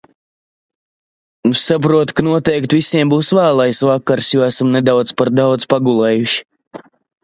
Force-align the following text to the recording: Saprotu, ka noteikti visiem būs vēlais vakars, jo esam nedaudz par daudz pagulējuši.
Saprotu, 1.65 2.17
ka 2.21 2.25
noteikti 2.29 2.81
visiem 2.81 3.13
būs 3.13 3.31
vēlais 3.41 3.85
vakars, 3.93 4.35
jo 4.35 4.51
esam 4.51 4.75
nedaudz 4.81 5.19
par 5.23 5.37
daudz 5.45 5.73
pagulējuši. 5.79 6.53